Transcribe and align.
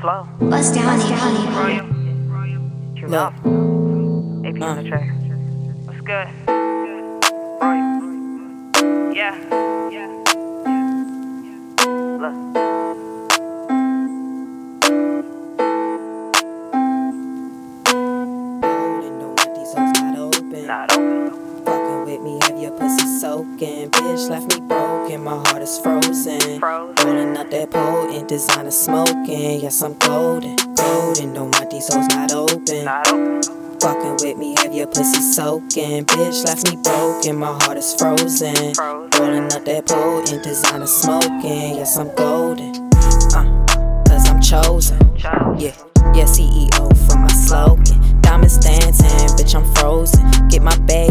FLO. 0.00 0.28
Bust 0.40 0.74
down, 0.74 1.00
AP. 1.00 1.54
Royal. 1.54 1.86
Cue 2.96 3.08
Look. 3.08 3.20
up. 3.20 3.34
AP 3.34 4.62
on 4.62 4.82
the 4.82 4.88
track. 4.88 5.10
What's 5.86 6.00
good? 6.02 6.28
Royal. 7.60 7.88
Yeah. 9.14 9.34
Yeah. 9.90 10.08
Look. 12.20 12.57
With 22.18 22.24
me, 22.24 22.38
have 22.42 22.60
your 22.60 22.72
pussy 22.72 23.06
soaking. 23.20 23.90
Bitch 23.90 24.28
left 24.28 24.54
me 24.54 24.66
broken, 24.66 25.24
my 25.24 25.36
heart 25.48 25.62
is 25.62 25.78
frozen. 25.78 26.60
Frozen. 26.60 27.06
Rolling 27.06 27.36
up 27.36 27.50
that 27.50 27.70
pole 27.70 28.08
in 28.08 28.26
designer 28.26 28.70
smoking. 28.70 29.60
Yes, 29.60 29.82
I'm 29.82 29.94
golden. 29.98 30.56
Golden, 30.74 31.32
no, 31.32 31.48
my 31.48 31.66
these 31.70 31.92
hoes 31.92 32.06
not 32.08 32.32
open. 32.32 32.84
Not 32.84 33.08
open. 33.08 33.42
Fucking 33.80 34.16
with 34.20 34.36
me, 34.38 34.54
have 34.58 34.74
your 34.74 34.86
pussy 34.86 35.20
soaking. 35.20 36.04
Bitch 36.06 36.44
left 36.44 36.68
me 36.68 36.80
broken, 36.82 37.36
my 37.36 37.56
heart 37.62 37.78
is 37.78 37.94
frozen. 37.94 38.74
Frozen. 38.74 39.20
Rolling 39.20 39.52
up 39.52 39.64
that 39.64 39.86
pole 39.86 40.18
in 40.20 40.42
designer 40.42 40.86
smoking. 40.86 41.76
Yes, 41.76 41.96
I'm 41.96 42.14
golden. 42.14 42.74
Uh, 43.34 44.02
cause 44.06 44.28
I'm 44.28 44.40
chosen. 44.40 44.98
Yeah, 45.58 45.74
yeah, 46.14 46.24
CEO 46.24 47.08
from 47.08 47.22
my 47.22 47.28
slogan. 47.28 48.20
Diamonds 48.20 48.58
dancing, 48.58 49.08
bitch, 49.38 49.54
I'm 49.54 49.64
frozen. 49.76 50.28
Get 50.48 50.60
my 50.60 50.76
bags, 50.80 51.07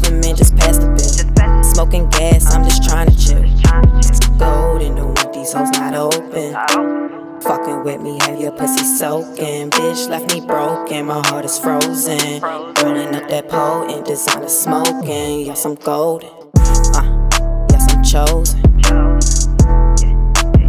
government 0.00 0.36
just 0.36 0.54
passed 0.56 0.80
the 0.82 0.88
bill. 0.88 1.64
Smoking 1.64 2.08
gas, 2.10 2.54
I'm 2.54 2.64
just 2.64 2.84
trying 2.84 3.08
to 3.08 3.16
chill. 3.16 3.42
Just 3.42 3.62
trying 3.64 4.02
to 4.02 4.08
chill. 4.08 4.36
Golden, 4.38 4.94
don't 4.96 5.14
want 5.18 5.32
these 5.32 5.52
hoes 5.52 5.70
not 5.70 5.94
open. 5.94 7.40
Fucking 7.40 7.84
with 7.84 8.00
me, 8.02 8.18
have 8.22 8.38
your 8.38 8.52
pussy 8.52 8.84
soaking. 8.84 9.70
Bitch 9.70 10.08
left 10.08 10.34
me 10.34 10.40
broken, 10.40 11.06
my 11.06 11.26
heart 11.28 11.44
is 11.46 11.58
frozen. 11.58 12.42
Rolling 12.42 13.14
up 13.14 13.28
that 13.28 13.48
pole 13.48 13.88
in 13.88 14.04
designer 14.04 14.48
smoking. 14.48 15.46
Yes, 15.46 15.64
I'm 15.64 15.76
golden. 15.76 16.28
Uh, 16.58 17.28
yes, 17.70 17.94
I'm 17.94 18.04
chosen. 18.04 18.60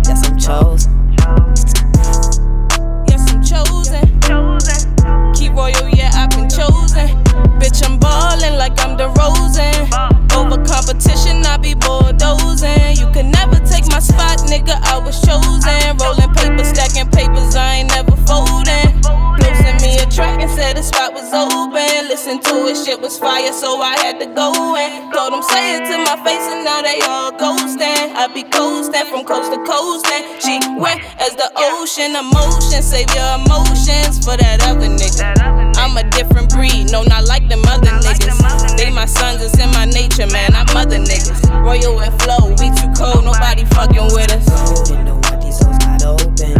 Yes, 0.05 0.25
I'm 0.25 0.38
chosen. 0.38 0.97
Nigga, 14.48 14.76
I 14.88 14.98
was 14.98 15.20
chosen. 15.22 15.98
Rolling 16.00 16.34
paper, 16.34 16.64
stacking 16.64 17.12
papers, 17.12 17.56
I 17.56 17.84
ain't 17.84 17.90
never 17.90 18.16
folding. 18.26 18.95
Sent 19.58 19.81
me 19.81 19.98
a 19.98 20.06
track 20.09 20.39
and 20.39 20.52
said 20.52 20.78
the 20.78 20.84
spot 20.84 21.14
was 21.14 21.34
open. 21.34 22.08
Listen 22.08 22.39
to 22.39 22.67
it, 22.67 22.78
shit 22.78 23.00
was 23.00 23.17
fire, 23.17 23.52
so 23.52 23.81
I 23.81 23.98
had 24.00 24.20
to 24.20 24.28
go 24.28 24.76
in. 24.76 25.12
Told 25.12 25.34
them 25.34 25.44
say 25.44 25.78
it 25.78 25.84
to 25.92 25.98
my 26.04 26.16
face, 26.23 26.45
and 26.52 26.64
now 26.64 26.81
they 26.81 27.00
all 27.04 27.31
ghosting. 27.31 28.16
I 28.16 28.28
be 28.34 28.44
coasting 28.44 29.06
from 29.12 29.26
coast 29.26 29.52
to 29.52 29.59
coast, 29.66 30.08
and 30.08 30.23
she 30.42 30.59
wet 30.80 31.00
as 31.20 31.36
the 31.36 31.50
ocean. 31.58 32.16
Emotion, 32.16 32.82
save 32.82 33.09
your 33.16 33.28
emotions 33.44 34.23
for 34.23 34.38
that 34.38 34.64
other 34.64 34.88
nigga. 34.88 35.17
That 35.17 35.42
other 35.42 35.67
nigga. 35.67 35.78
I'm 35.78 35.98
a 35.98 36.04
different 36.11 36.50
breed, 36.50 36.92
no, 36.92 37.04
not 37.04 37.26
like 37.26 37.48
them 37.50 37.61
other 37.66 37.92
niggas. 38.04 38.56
Sons, 39.08 39.42
it's 39.42 39.58
in 39.58 39.72
my 39.72 39.86
nature, 39.86 40.28
man. 40.28 40.54
I'm 40.54 40.68
other 40.76 40.98
niggas. 41.00 41.40
Royal 41.64 42.00
and 42.02 42.22
FLO, 42.22 42.50
we 42.60 42.70
too 42.76 42.92
cold, 42.98 43.23
nobody 43.23 43.64
fucking 43.66 44.12
with 44.12 44.32
us. 44.32 44.45
Golden, 44.48 45.06
don't 45.06 45.23
want 45.30 45.42
these 45.42 45.64
hoes 45.64 45.80
not 45.80 46.04
open. 46.04 46.56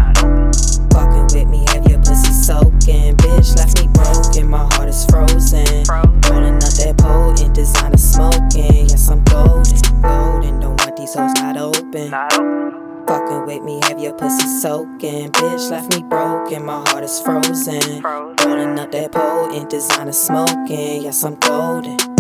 Fucking 0.92 1.28
with 1.36 1.48
me, 1.48 1.66
have 1.68 1.86
your 1.88 2.00
pussy 2.00 2.32
soaking. 2.32 3.18
Bitch 3.18 3.56
left 3.58 3.80
me 3.80 3.88
broken, 3.94 4.50
my 4.50 4.64
heart 4.74 4.88
is 4.90 5.06
frozen. 5.06 5.84
Rolling 6.32 6.56
up 6.56 6.74
that 6.80 6.96
pole 6.98 7.36
in 7.42 7.52
designer 7.54 7.98
smoking. 7.98 8.88
Yes, 8.88 9.10
I'm 9.10 9.24
golden. 9.26 9.78
Golden, 10.02 10.60
don't 10.60 10.80
want 10.80 10.96
these 10.96 11.14
hoes 11.14 11.34
not 11.36 11.58
open. 11.58 12.14
Open. 12.14 13.06
Fucking 13.08 13.46
with 13.46 13.64
me, 13.64 13.80
have 13.84 14.00
your 14.00 14.14
pussy 14.14 14.48
soaking. 14.60 15.32
Bitch 15.32 15.70
left 15.70 15.94
me 15.96 16.04
broken, 16.04 16.66
my 16.66 16.84
heart 16.90 17.04
is 17.04 17.22
frozen. 17.22 18.02
Frozen. 18.02 18.36
Rolling 18.46 18.80
up 18.80 18.92
that 18.92 19.12
pole 19.12 19.54
in 19.54 19.68
designer 19.68 20.12
smoking. 20.12 21.04
Yes, 21.04 21.24
I'm 21.24 21.36
golden. 21.36 22.17